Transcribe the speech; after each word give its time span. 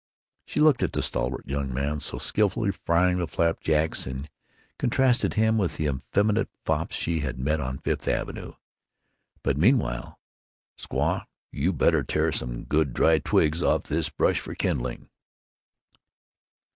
She 0.47 0.59
looked 0.59 0.81
at 0.81 0.93
the 0.93 1.03
stalwart 1.03 1.45
young 1.47 1.71
man, 1.71 1.99
so 1.99 2.17
skilfully 2.17 2.71
frying 2.71 3.19
the 3.19 3.27
flapjacks, 3.27 4.07
and 4.07 4.27
contrasted 4.79 5.35
him 5.35 5.59
with 5.59 5.77
the 5.77 5.85
effeminate 5.85 6.49
fops 6.65 6.95
she 6.95 7.19
had 7.19 7.37
met 7.37 7.59
on 7.59 7.77
Fifth 7.77 8.07
Avenue.'... 8.07 8.55
But 9.43 9.57
meanwhile, 9.57 10.19
squaw, 10.75 11.27
you'd 11.51 11.77
better 11.77 12.03
tear 12.03 12.31
some 12.31 12.63
good 12.63 12.95
dry 12.95 13.19
twigs 13.19 13.61
off 13.61 13.83
this 13.83 14.09
bush 14.09 14.39
for 14.39 14.55
kindling." 14.55 15.07